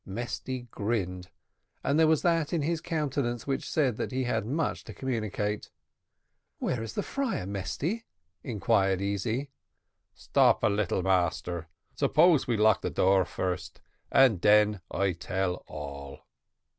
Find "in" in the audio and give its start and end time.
2.53-2.63